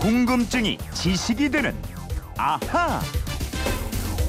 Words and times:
궁금증이 0.00 0.78
지식이 0.94 1.50
되는 1.50 1.74
아하. 2.38 3.02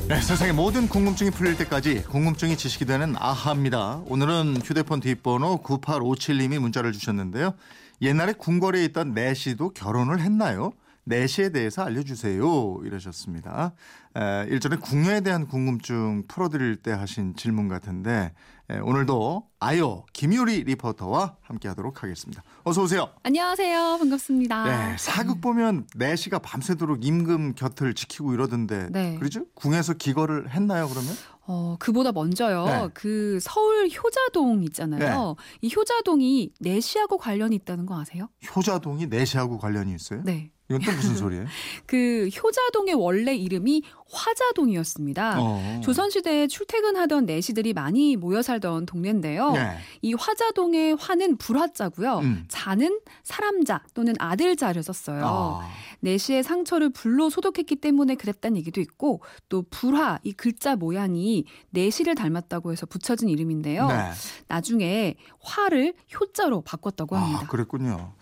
네, 0.09 0.19
세상의 0.19 0.53
모든 0.53 0.89
궁금증이 0.89 1.31
풀릴 1.31 1.55
때까지 1.55 2.03
궁금증이 2.03 2.57
지식이 2.57 2.83
되는 2.83 3.15
아하입니다. 3.17 4.01
오늘은 4.07 4.57
휴대폰 4.65 4.99
뒷번호 4.99 5.63
9857님이 5.63 6.59
문자를 6.59 6.91
주셨는데요. 6.91 7.53
옛날에 8.01 8.33
궁궐에 8.33 8.83
있던 8.85 9.13
내시도 9.13 9.69
결혼을 9.69 10.19
했나요? 10.19 10.73
내시에 11.05 11.49
대해서 11.49 11.83
알려주세요. 11.83 12.81
이러셨습니다. 12.83 13.71
에, 14.17 14.45
일전에 14.49 14.75
궁녀에 14.75 15.21
대한 15.21 15.47
궁금증 15.47 16.23
풀어드릴 16.27 16.77
때 16.77 16.91
하신 16.91 17.35
질문 17.35 17.67
같은데 17.69 18.33
에, 18.69 18.77
오늘도 18.79 19.47
아요 19.59 20.03
김유리 20.13 20.63
리포터와 20.65 21.37
함께하도록 21.41 22.03
하겠습니다. 22.03 22.43
어서 22.63 22.83
오세요. 22.83 23.09
안녕하세요. 23.23 23.97
반갑습니다. 23.99 24.63
네, 24.65 24.97
사극 24.97 25.39
보면 25.39 25.87
내시가 25.95 26.39
밤새도록 26.39 27.05
임금 27.05 27.55
곁을 27.55 27.93
지키고 27.93 28.33
이러던데 28.33 28.89
네. 28.91 29.15
그러죠? 29.17 29.45
궁에서 29.53 29.93
기거를 29.93 30.49
했나요 30.51 30.89
그러면? 30.89 31.13
어, 31.47 31.75
그보다 31.79 32.11
먼저요. 32.11 32.65
네. 32.65 32.87
그 32.93 33.39
서울 33.41 33.89
효자동 33.89 34.63
있잖아요. 34.65 35.35
이 35.61 35.73
효자동이 35.75 36.51
내시하고 36.59 37.17
관련이 37.17 37.55
있다는 37.57 37.85
거 37.85 37.99
아세요? 37.99 38.27
효자동이 38.55 39.07
내시하고 39.07 39.57
관련이 39.57 39.93
있어요? 39.95 40.21
네. 40.23 40.51
이건 40.69 40.81
또 40.83 40.91
무슨 40.93 41.17
소리예요? 41.17 41.45
그 41.85 42.29
효자동의 42.29 42.93
원래 42.93 43.35
이름이 43.35 43.83
화자동이었습니다. 44.11 45.35
어. 45.39 45.81
조선시대에 45.83 46.47
출퇴근하던 46.47 47.25
내시들이 47.25 47.73
많이 47.73 48.15
모여 48.15 48.41
살던 48.41 48.85
동네인데요. 48.85 49.51
네. 49.51 49.77
이 50.01 50.13
화자동의 50.13 50.95
화는 50.99 51.37
불화자고요. 51.37 52.19
음. 52.19 52.45
자는 52.47 52.99
사람자 53.23 53.83
또는 53.93 54.13
아들자를 54.19 54.83
썼어요. 54.83 55.23
아, 55.25 55.69
내시의 56.01 56.43
상처를 56.43 56.89
불로 56.89 57.29
소독했기 57.29 57.77
때문에 57.77 58.15
그랬다는 58.15 58.57
얘기도 58.57 58.81
있고 58.81 59.21
또 59.49 59.63
불화 59.69 60.19
이 60.23 60.33
글자 60.33 60.75
모양이 60.75 61.45
내시를 61.69 62.15
닮았다고 62.15 62.71
해서 62.71 62.85
붙여진 62.85 63.29
이름인데요. 63.29 63.87
네. 63.87 64.11
나중에 64.47 65.15
화를 65.39 65.93
효자로 66.19 66.61
바꿨다고 66.61 67.15
합니다. 67.15 67.41
아, 67.43 67.47
그랬군요. 67.47 68.13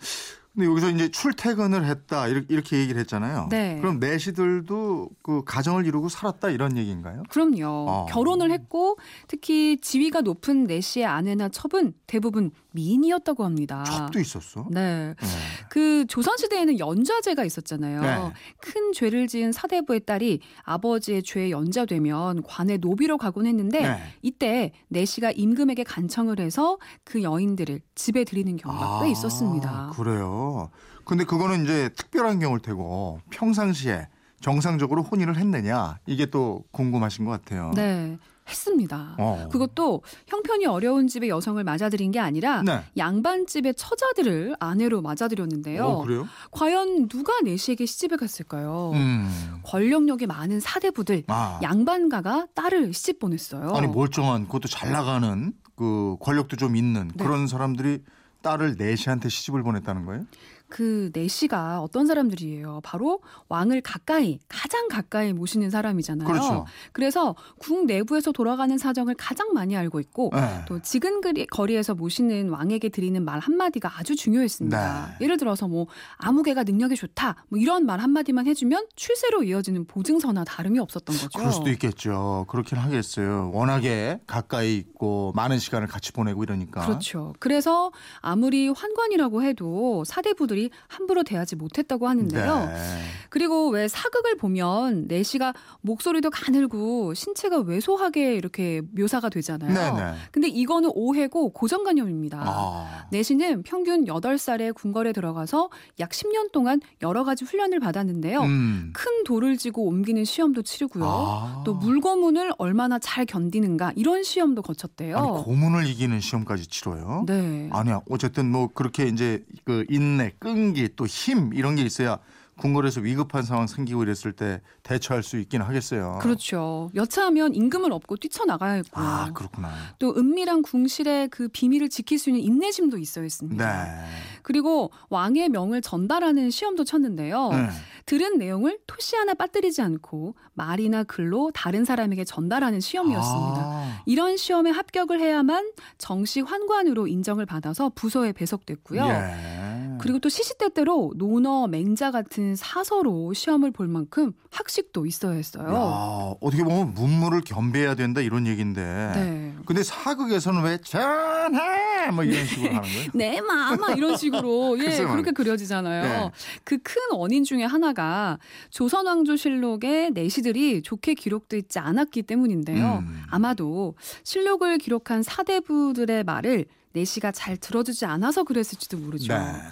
근데 0.54 0.66
여기서 0.66 0.90
이제 0.90 1.08
출퇴근을 1.10 1.84
했다 1.84 2.26
이렇게, 2.26 2.78
얘기를 2.78 3.00
했잖아요. 3.00 3.46
네. 3.50 3.78
그럼 3.80 4.00
내시들도 4.00 5.08
그 5.22 5.44
가정을 5.44 5.86
이루고 5.86 6.08
살았다 6.08 6.50
이런 6.50 6.76
얘기인가요? 6.76 7.22
그럼요. 7.28 7.66
어. 7.66 8.06
결혼을 8.10 8.50
했고 8.50 8.96
특히 9.28 9.78
지위가 9.80 10.22
높은 10.22 10.64
내시의 10.64 11.06
아내나 11.06 11.50
첩은 11.50 11.94
대부분 12.06 12.50
미인이었다고 12.72 13.44
합니다. 13.44 13.84
첩도 13.84 14.20
있었어. 14.20 14.66
네. 14.70 15.14
네. 15.20 15.26
그 15.68 16.06
조선시대에는 16.06 16.78
연좌제가 16.78 17.44
있었잖아요. 17.44 18.00
네. 18.00 18.32
큰 18.60 18.92
죄를 18.92 19.26
지은 19.26 19.52
사대부의 19.52 20.00
딸이 20.06 20.40
아버지의 20.62 21.22
죄에 21.22 21.50
연좌되면 21.50 22.42
관에 22.42 22.76
노비로 22.76 23.18
가곤 23.18 23.46
했는데 23.46 23.80
네. 23.82 23.98
이때 24.22 24.72
내시가 24.88 25.30
임금에게 25.30 25.84
간청을 25.84 26.40
해서 26.40 26.78
그 27.04 27.22
여인들을 27.22 27.80
집에 27.94 28.24
들이는 28.24 28.56
경우가 28.56 29.02
꽤 29.02 29.10
있었습니다. 29.10 29.70
아, 29.70 29.90
그래요. 29.94 30.70
근데 31.04 31.24
그거는 31.24 31.64
이제 31.64 31.90
특별한 31.96 32.38
경우일 32.40 32.62
테고 32.62 33.20
평상시에 33.30 34.08
정상적으로 34.40 35.02
혼인을 35.02 35.36
했느냐 35.36 35.98
이게 36.06 36.26
또 36.26 36.64
궁금하신 36.70 37.24
것 37.24 37.30
같아요. 37.32 37.72
네. 37.74 38.16
했습니다. 38.50 39.14
어. 39.18 39.48
그것도 39.50 40.02
형편이 40.26 40.66
어려운 40.66 41.06
집의 41.06 41.28
여성을 41.28 41.62
맞아들인 41.64 42.10
게 42.10 42.18
아니라 42.18 42.62
네. 42.62 42.82
양반집의 42.96 43.74
처자들을 43.74 44.56
아내로 44.58 45.00
맞아들였는데요. 45.02 45.84
어, 45.84 46.02
그래요? 46.02 46.26
과연 46.50 47.08
누가 47.08 47.40
내시에게 47.42 47.86
시집을 47.86 48.18
갔을까요? 48.18 48.90
음. 48.94 49.60
권력력이 49.64 50.26
많은 50.26 50.60
사대부들 50.60 51.24
아. 51.28 51.60
양반가가 51.62 52.48
딸을 52.54 52.92
시집 52.92 53.18
보냈어요. 53.20 53.72
아니 53.74 53.86
멀쩡한 53.86 54.46
그것도 54.46 54.68
잘 54.68 54.92
나가는 54.92 55.52
그 55.76 56.16
권력도 56.20 56.56
좀 56.56 56.76
있는 56.76 57.08
네. 57.14 57.24
그런 57.24 57.46
사람들이 57.46 58.02
딸을 58.42 58.76
내시한테 58.78 59.28
시집을 59.28 59.62
보냈다는 59.62 60.04
거예요? 60.06 60.26
그 60.70 61.10
내시가 61.12 61.82
어떤 61.82 62.06
사람들이에요? 62.06 62.80
바로 62.82 63.20
왕을 63.48 63.82
가까이 63.82 64.38
가장 64.48 64.88
가까이 64.88 65.32
모시는 65.32 65.68
사람이잖아요. 65.68 66.26
그렇죠. 66.26 66.66
그래서 66.92 67.34
궁 67.58 67.86
내부에서 67.86 68.32
돌아가는 68.32 68.78
사정을 68.78 69.14
가장 69.16 69.52
많이 69.52 69.76
알고 69.76 70.00
있고 70.00 70.30
네. 70.32 70.64
또 70.66 70.80
지근거리 70.80 71.46
거리에서 71.46 71.94
모시는 71.94 72.48
왕에게 72.50 72.88
드리는 72.88 73.22
말 73.22 73.40
한마디가 73.40 73.98
아주 73.98 74.14
중요했습니다. 74.16 75.16
네. 75.18 75.24
예를 75.24 75.36
들어서 75.36 75.66
뭐 75.68 75.86
아무개가 76.16 76.62
능력이 76.62 76.94
좋다 76.96 77.44
뭐 77.48 77.58
이런 77.58 77.84
말 77.84 78.00
한마디만 78.00 78.46
해주면 78.46 78.86
출세로 78.94 79.42
이어지는 79.42 79.86
보증서나 79.86 80.44
다름이 80.44 80.78
없었던 80.78 81.16
거죠. 81.16 81.28
그럴 81.36 81.52
수도 81.52 81.70
있겠죠. 81.70 82.46
그렇긴 82.48 82.78
하겠어요. 82.78 83.50
워낙에 83.52 84.20
가까이 84.26 84.76
있고 84.76 85.32
많은 85.34 85.58
시간을 85.58 85.88
같이 85.88 86.12
보내고 86.12 86.44
이러니까. 86.44 86.86
그렇죠. 86.86 87.34
그래서 87.40 87.90
아무리 88.20 88.68
환관이라고 88.68 89.42
해도 89.42 90.04
사대부들이 90.04 90.59
함부로 90.88 91.22
대하지 91.22 91.56
못했다고 91.56 92.08
하는데요. 92.08 92.66
네. 92.66 93.00
그리고 93.30 93.68
왜 93.70 93.88
사극을 93.88 94.36
보면 94.36 95.06
내시가 95.06 95.54
목소리도 95.80 96.30
가늘고 96.30 97.14
신체가 97.14 97.60
왜소하게 97.60 98.34
이렇게 98.34 98.82
묘사가 98.92 99.28
되잖아요. 99.28 99.72
네 99.96 100.04
네. 100.04 100.14
근데 100.32 100.48
이거는 100.48 100.90
오해고 100.94 101.50
고정관념입니다. 101.50 102.42
아. 102.44 103.06
내시는 103.10 103.62
평균 103.62 104.04
8살에 104.04 104.74
궁궐에 104.74 105.12
들어가서 105.12 105.70
약 106.00 106.10
10년 106.10 106.50
동안 106.52 106.80
여러 107.02 107.24
가지 107.24 107.44
훈련을 107.44 107.80
받았는데요. 107.80 108.40
음. 108.42 108.90
큰 108.92 109.24
돌을 109.24 109.56
지고 109.56 109.86
옮기는 109.86 110.24
시험도 110.24 110.62
치르고요. 110.62 111.04
아. 111.06 111.62
또 111.64 111.74
물고문을 111.74 112.52
얼마나 112.58 112.98
잘 112.98 113.24
견디는가 113.24 113.92
이런 113.94 114.22
시험도 114.22 114.62
거쳤대요. 114.62 115.16
아니 115.16 115.44
고문을 115.44 115.86
이기는 115.86 116.18
시험까지 116.20 116.66
치러요? 116.66 117.24
네. 117.26 117.68
아니야. 117.72 118.00
어쨌든 118.10 118.50
뭐 118.50 118.68
그렇게 118.74 119.06
이제 119.06 119.44
그 119.64 119.84
인내, 119.88 120.32
끈기, 120.54 120.88
또 120.96 121.06
힘 121.06 121.52
이런 121.54 121.74
게 121.76 121.82
있어야 121.82 122.18
궁궐에서 122.58 123.00
위급한 123.00 123.42
상황 123.42 123.66
생기고 123.66 124.02
이랬을 124.02 124.32
때 124.36 124.60
대처할 124.82 125.22
수 125.22 125.38
있긴 125.38 125.62
하겠어요. 125.62 126.18
그렇죠. 126.20 126.90
여차하면 126.94 127.54
임금을 127.54 127.90
업고 127.90 128.16
뛰쳐나가야 128.16 128.72
했고요. 128.72 129.02
아 129.02 129.30
그렇구나. 129.32 129.70
또 129.98 130.14
은밀한 130.14 130.60
궁실의 130.60 131.28
그 131.28 131.48
비밀을 131.48 131.88
지킬 131.88 132.18
수 132.18 132.28
있는 132.28 132.42
인내심도 132.42 132.98
있어야 132.98 133.22
했습니다. 133.22 133.84
네. 133.84 134.04
그리고 134.42 134.90
왕의 135.08 135.48
명을 135.48 135.80
전달하는 135.80 136.50
시험도 136.50 136.84
쳤는데요. 136.84 137.48
네. 137.48 137.68
들은 138.04 138.36
내용을 138.36 138.78
토시 138.86 139.16
하나 139.16 139.32
빠뜨리지 139.32 139.80
않고 139.80 140.34
말이나 140.52 141.04
글로 141.04 141.50
다른 141.54 141.86
사람에게 141.86 142.24
전달하는 142.24 142.80
시험이었습니다. 142.80 143.58
아. 143.62 144.02
이런 144.04 144.36
시험에 144.36 144.70
합격을 144.70 145.18
해야만 145.20 145.70
정식 145.96 146.50
환관으로 146.50 147.06
인정을 147.06 147.46
받아서 147.46 147.90
부서에 147.94 148.32
배속됐고요. 148.32 149.02
예. 149.02 149.59
그리고 150.00 150.18
또 150.18 150.28
시시때때로 150.28 151.12
논어, 151.16 151.66
맹자 151.66 152.10
같은 152.10 152.56
사서로 152.56 153.32
시험을 153.32 153.70
볼 153.70 153.88
만큼 153.88 154.32
학식도 154.50 155.06
있어야 155.06 155.32
했어요. 155.32 155.64
야, 155.68 156.34
어떻게 156.40 156.64
보면 156.64 156.94
문물을 156.94 157.42
겸비해야 157.42 157.94
된다 157.94 158.20
이런 158.20 158.46
얘기인데. 158.46 158.82
네. 159.14 159.54
근데 159.66 159.82
사극에서는 159.82 160.62
왜 160.62 160.78
전하 160.78 162.10
뭐 162.12 162.24
이런 162.24 162.44
식으로 162.46 162.68
하는 162.68 162.82
거예요? 162.82 163.10
내 163.14 163.40
마마 163.40 163.92
이런 163.92 164.16
식으로 164.16 164.78
예. 164.84 165.04
그렇게 165.04 165.32
그려지잖아요. 165.32 166.02
네. 166.02 166.30
그큰 166.64 167.12
원인 167.12 167.44
중에 167.44 167.64
하나가 167.64 168.38
조선 168.70 169.06
왕조실록의 169.06 170.12
내시들이 170.12 170.82
좋게 170.82 171.14
기록돼 171.14 171.58
있지 171.58 171.78
않았기 171.78 172.22
때문인데요. 172.22 173.04
음. 173.04 173.22
아마도 173.30 173.94
실록을 174.24 174.78
기록한 174.78 175.22
사대부들의 175.22 176.24
말을 176.24 176.66
내 176.92 177.04
시가 177.04 177.32
잘 177.32 177.56
들어주지 177.56 178.04
않아서 178.04 178.44
그랬을지도 178.44 178.96
모르죠. 178.98 179.32
네. 179.32 179.62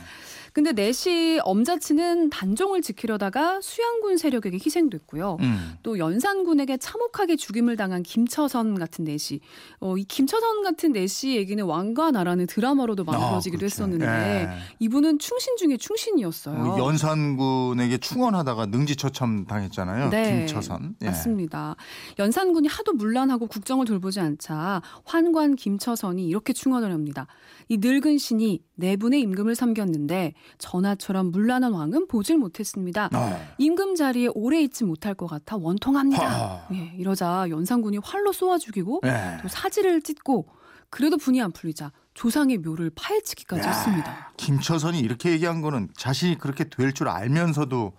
근데 0.59 0.73
내시 0.73 1.39
엄자치는 1.45 2.31
단종을 2.31 2.83
지키려다가 2.83 3.61
수양군 3.63 4.17
세력에게 4.17 4.57
희생됐고요. 4.57 5.37
음. 5.39 5.75
또 5.85 6.01
연산군에게 6.01 6.79
참혹하게 6.79 7.37
죽임을 7.37 7.77
당한 7.77 8.03
김처선 8.03 8.77
같은 8.77 9.05
내시. 9.05 9.39
어, 9.79 9.97
이 9.97 10.03
김처선 10.03 10.65
같은 10.65 10.91
내시 10.91 11.37
얘기는 11.37 11.65
왕과 11.65 12.11
나라는 12.11 12.49
드라마로도 12.49 13.05
만들어지기도 13.05 13.59
아, 13.59 13.69
그렇죠. 13.69 13.83
했었는데 13.85 14.07
예. 14.07 14.49
이분은 14.81 15.21
충신 15.21 15.57
중에 15.57 15.77
충신이었어요. 15.77 16.57
어, 16.57 16.79
연산군에게 16.81 17.99
충원하다가 17.99 18.67
능지처참 18.67 19.47
당했잖아요. 19.47 20.11
네, 20.11 20.39
김처선. 20.39 20.97
예. 21.03 21.07
맞습니다. 21.07 21.77
연산군이 22.19 22.67
하도 22.67 22.95
문란하고 22.95 23.47
국정을 23.47 23.87
돌보지 23.87 24.19
않자 24.19 24.83
환관 25.05 25.55
김처선이 25.55 26.27
이렇게 26.27 26.53
충원을 26.53 26.91
합니다. 26.91 27.29
이 27.69 27.77
늙은 27.81 28.19
신이 28.19 28.61
네 28.75 28.97
분의 28.97 29.21
임금을 29.21 29.55
섬겼는데 29.55 30.35
전하처럼 30.59 31.31
문란한 31.31 31.73
왕은 31.73 32.09
보질 32.09 32.39
못했습니다. 32.39 33.11
아. 33.13 33.39
임금 33.59 33.95
자리에 33.95 34.29
오래 34.35 34.61
있지 34.63 34.85
못할 34.85 35.15
것 35.15 35.27
같아 35.27 35.57
원통합니다. 35.57 36.27
하. 36.29 36.67
예, 36.75 36.93
이러자 36.97 37.47
연산군이 37.51 37.99
활로 38.03 38.33
쏘아 38.33 38.59
죽이고 38.59 39.01
예. 39.05 39.39
또 39.43 39.49
사지를 39.49 40.03
찢고 40.03 40.49
그래도 40.91 41.17
분이 41.19 41.41
안 41.43 41.53
풀리자 41.53 41.93
조상의 42.15 42.59
묘를 42.59 42.91
파헤치기까지 42.97 43.63
야, 43.69 43.71
했습니다. 43.71 44.33
김처선이 44.39 44.99
이렇게 45.01 45.31
얘기한 45.31 45.61
거는 45.61 45.91
자신이 45.97 46.39
그렇게 46.39 46.65
될 46.65 46.93
줄 46.93 47.09
알면서도 47.09 47.93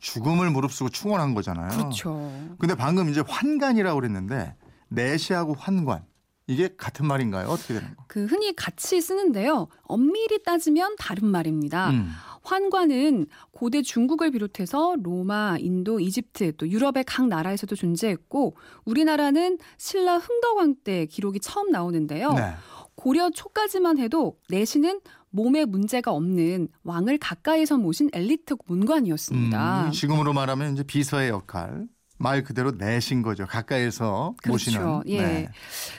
죽음을 0.00 0.50
무릅쓰고 0.50 0.90
충원한 0.90 1.34
거잖아요. 1.34 1.70
그렇죠. 1.70 2.30
근데 2.58 2.74
방금 2.74 3.08
이제 3.08 3.22
환관이라고 3.26 3.98
그랬는데 3.98 4.54
내시하고 4.88 5.54
환관 5.58 6.04
이게 6.46 6.68
같은 6.76 7.06
말인가요? 7.06 7.48
어떻게 7.48 7.74
되는 7.74 7.96
거? 7.96 8.04
그 8.06 8.26
흔히 8.26 8.54
같이 8.54 9.00
쓰는데요. 9.00 9.68
엄밀히 9.82 10.42
따지면 10.42 10.96
다른 10.98 11.26
말입니다. 11.28 11.90
음. 11.90 12.10
환관은 12.42 13.26
고대 13.52 13.80
중국을 13.80 14.30
비롯해서 14.30 14.96
로마, 15.02 15.56
인도, 15.58 15.98
이집트 15.98 16.56
또 16.56 16.68
유럽의 16.68 17.04
각 17.06 17.26
나라에서도 17.28 17.74
존재했고 17.74 18.56
우리나라는 18.84 19.58
신라 19.78 20.18
흥덕왕 20.18 20.76
때 20.84 21.06
기록이 21.06 21.40
처음 21.40 21.70
나오는데요. 21.70 22.32
네. 22.34 22.52
고려 22.94 23.30
초까지만 23.30 23.98
해도 23.98 24.38
내시는 24.50 25.00
몸에 25.30 25.64
문제가 25.64 26.12
없는 26.12 26.68
왕을 26.84 27.18
가까이서 27.18 27.78
모신 27.78 28.08
엘리트 28.12 28.54
문관이었습니다. 28.66 29.86
음, 29.86 29.90
지금으로 29.90 30.32
말하면 30.32 30.74
이제 30.74 30.84
비서의 30.84 31.30
역할. 31.30 31.88
말 32.24 32.42
그대로 32.42 32.70
내신 32.70 33.20
거죠. 33.20 33.44
가까이서 33.44 34.34
그렇죠. 34.42 34.52
모시는. 34.54 35.02
예. 35.08 35.22
네. 35.22 35.48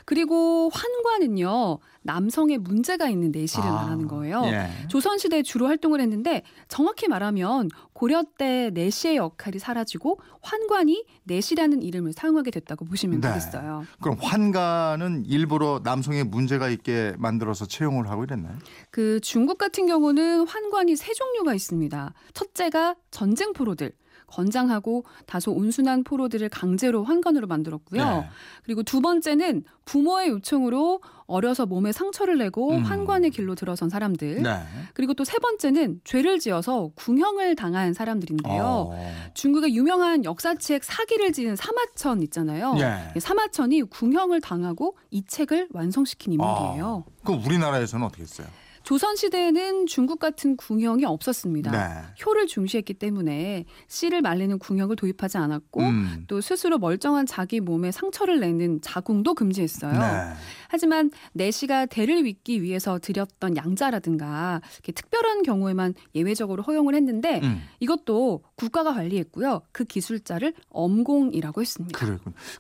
그리고 0.06 0.72
환관은요 0.74 1.78
남성의 2.02 2.58
문제가 2.58 3.10
있는 3.10 3.32
내시를 3.32 3.64
아, 3.64 3.74
말하는 3.74 4.08
거예요. 4.08 4.42
예. 4.46 4.70
조선시대에 4.88 5.44
주로 5.44 5.68
활동을 5.68 6.02
했는데 6.02 6.42
정확히 6.68 7.08
말하면 7.08 7.70
고려 7.94 8.24
때 8.40 8.72
내시의 8.74 9.18
역할이 9.18 9.60
사라지고 9.60 10.20
환관이 10.42 11.06
내시라는 11.26 11.84
이름을 11.84 12.14
사용하게 12.14 12.50
됐다고 12.50 12.86
보시면 12.86 13.22
네. 13.22 13.28
되겠어요. 13.28 13.86
그럼 14.02 14.18
환관은 14.20 15.26
일부러 15.28 15.80
남성의 15.84 16.24
문제가 16.24 16.70
있게 16.70 17.14
만들어서 17.20 17.68
채용을 17.68 18.10
하고 18.10 18.24
이랬나요? 18.24 18.58
그 18.90 19.20
중국 19.22 19.60
같은 19.60 19.86
경우는 19.86 20.48
환관이 20.48 20.96
세 20.96 21.14
종류가 21.14 21.54
있습니다. 21.54 22.14
첫째가 22.34 22.96
전쟁 23.12 23.54
포로들. 23.54 23.92
건장하고 24.28 25.04
다소 25.26 25.52
온순한 25.52 26.04
포로들을 26.04 26.48
강제로 26.50 27.04
환관으로 27.04 27.48
만들었고요. 27.48 28.04
네. 28.04 28.30
그리고 28.64 28.84
두 28.84 29.02
번째는 29.02 29.64
부모의 29.86 30.30
요청으로 30.30 31.02
어려서 31.28 31.66
몸에 31.66 31.92
상처를 31.92 32.38
내고 32.38 32.72
음. 32.72 32.84
환관의 32.84 33.32
길로 33.32 33.56
들어선 33.56 33.90
사람들. 33.90 34.44
네. 34.44 34.60
그리고 34.94 35.14
또 35.14 35.24
세 35.26 35.40
번째는 35.40 36.02
죄를 36.04 36.40
지어서 36.40 36.92
궁형을 36.96 37.56
당한 37.56 37.94
사람들인데요. 37.94 38.64
어. 38.64 39.16
중국의 39.34 39.76
유명한 39.76 40.24
역사책 40.24 40.84
사기를 40.84 41.32
지은 41.34 41.56
사마천 41.56 42.22
있잖아요. 42.24 42.76
예. 42.78 43.20
사마천이 43.20 43.84
궁형을 43.84 44.40
당하고 44.42 44.98
이 45.10 45.24
책을 45.26 45.70
완성시킨 45.74 46.34
인물이에요. 46.34 46.86
어. 46.86 47.06
그럼 47.24 47.44
우리나라에서는 47.44 48.06
어떻게 48.06 48.22
했어요? 48.24 48.48
조선 48.86 49.16
시대에는 49.16 49.88
중국 49.88 50.20
같은 50.20 50.56
궁형이 50.56 51.06
없었습니다. 51.06 51.72
네. 51.72 52.24
효를 52.24 52.46
중시했기 52.46 52.94
때문에 52.94 53.66
씨를 53.88 54.22
말리는 54.22 54.60
궁형을 54.60 54.96
도입하지 54.96 55.40
않았고 55.40 55.82
음. 55.82 56.26
또 56.28 56.40
스스로 56.40 56.78
멀쩡한 56.78 57.26
자기 57.26 57.60
몸에 57.60 57.92
상처를 57.92 58.40
내는 58.40 58.80
자궁도 58.82 59.34
금지했어요. 59.34 59.92
네. 59.92 60.34
하지만 60.68 61.10
내시가 61.34 61.88
대를 61.88 62.28
잇기 62.28 62.62
위해서 62.62 63.00
들였던 63.00 63.58
양자라든가 63.58 64.62
특별한 64.84 65.42
경우에만 65.42 65.96
예외적으로 66.14 66.62
허용을 66.62 66.94
했는데 66.94 67.40
음. 67.42 67.64
이것도 67.80 68.44
국가가 68.56 68.94
관리했고요. 68.94 69.64
그 69.72 69.84
기술자를 69.86 70.54
엄공이라고 70.70 71.60
했습니다. 71.60 71.98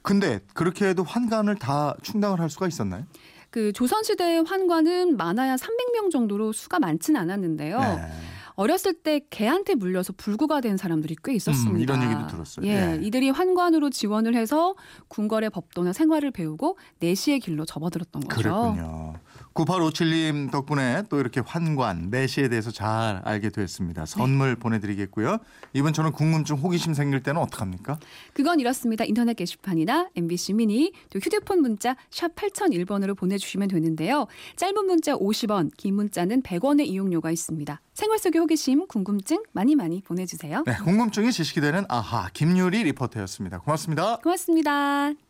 근데 0.01 0.39
그렇게 0.56 0.88
해도 0.88 1.04
환관을 1.04 1.57
다 1.57 1.95
충당을 2.01 2.39
할 2.39 2.50
수가 2.50 2.68
있었나요? 2.68 3.06
그 3.56 3.72
조선시대의 3.72 4.44
환관은 4.44 5.16
많아야 5.16 5.56
300명 5.56 6.12
정도로 6.12 6.52
수가 6.52 6.78
많지는 6.80 7.22
않았는데요. 7.22 7.80
네. 7.80 8.12
어렸을 8.56 8.94
때 8.94 9.22
개한테 9.30 9.75
물려서 9.75 10.13
불구가 10.13 10.62
된 10.62 10.78
사람들이 10.78 11.16
꽤 11.24 11.34
있었습니다. 11.34 11.78
음, 11.78 11.80
이런 11.80 12.04
얘기도 12.04 12.28
들었어요. 12.28 12.66
예, 12.66 12.98
예. 13.00 13.00
이들이 13.02 13.30
환관으로 13.30 13.90
지원을 13.90 14.36
해서 14.36 14.75
궁궐의 15.10 15.50
법도나 15.50 15.94
생활을 15.94 16.31
배우고 16.31 16.78
내시의 17.00 17.40
길로 17.40 17.66
접어들었던 17.66 18.22
거죠. 18.24 18.42
그랬군요. 18.42 19.13
9857님 19.56 20.52
덕분에 20.52 21.04
또 21.10 21.19
이렇게 21.19 21.40
환관, 21.40 22.10
내시에 22.10 22.50
대해서 22.50 22.72
잘 22.72 23.22
알게 23.24 23.50
됐습니다. 23.50 24.06
선물 24.06 24.50
네. 24.50 24.56
보내드리겠고요. 24.56 25.38
이번 25.74 25.94
저는 25.94 26.12
궁금증, 26.12 26.57
호기심 26.57 26.94
생길 26.94 27.24
때는 27.24 27.40
어떡합니까? 27.42 27.98
그건 28.34 28.60
이렇습니다. 28.60 29.06
인터넷 29.06 29.34
게시판이나 29.36 30.10
MBC 30.16 30.54
미니 30.54 30.92
또 31.10 31.19
휴대폰 31.19 31.62
문자 31.62 31.96
샵 32.10 32.36
8001번으로 32.36 33.16
보내주시면 33.18 33.69
되는데요. 33.69 34.28
짧은 34.57 34.86
문자 34.86 35.16
50원, 35.16 35.72
긴 35.78 35.96
문자는 35.96 36.42
100원의 36.42 36.88
이용료가 36.88 37.31
있습니다. 37.31 37.81
생활 37.94 38.19
속의 38.19 38.42
호기심, 38.45 38.88
궁금증 38.88 39.44
많이 39.53 39.75
많이 39.75 40.01
보내주세요. 40.01 40.63
네, 40.68 40.75
궁금증이 40.83 41.31
지식이 41.31 41.62
되는 41.62 41.83
아하 41.89 42.30
김유리 42.33 42.83
리포터였습니다. 42.83 43.59
고맙습니다. 43.59 44.18
고맙습니다. 44.18 45.25